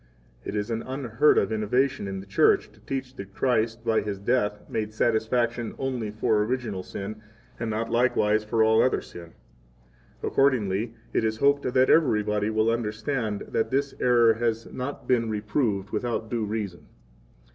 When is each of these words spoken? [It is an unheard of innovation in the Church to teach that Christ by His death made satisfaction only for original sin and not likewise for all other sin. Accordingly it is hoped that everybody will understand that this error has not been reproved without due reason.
[It 0.43 0.55
is 0.55 0.71
an 0.71 0.81
unheard 0.81 1.37
of 1.37 1.51
innovation 1.51 2.07
in 2.07 2.21
the 2.21 2.25
Church 2.25 2.71
to 2.71 2.79
teach 2.79 3.15
that 3.17 3.35
Christ 3.35 3.85
by 3.85 4.01
His 4.01 4.17
death 4.17 4.59
made 4.67 4.95
satisfaction 4.95 5.75
only 5.77 6.09
for 6.09 6.41
original 6.43 6.81
sin 6.81 7.21
and 7.59 7.69
not 7.69 7.91
likewise 7.91 8.43
for 8.43 8.63
all 8.63 8.81
other 8.81 9.03
sin. 9.03 9.33
Accordingly 10.23 10.95
it 11.13 11.23
is 11.23 11.37
hoped 11.37 11.71
that 11.71 11.89
everybody 11.91 12.49
will 12.49 12.71
understand 12.71 13.41
that 13.49 13.69
this 13.69 13.93
error 13.99 14.33
has 14.33 14.65
not 14.73 15.07
been 15.07 15.29
reproved 15.29 15.91
without 15.91 16.31
due 16.31 16.45
reason. 16.45 16.87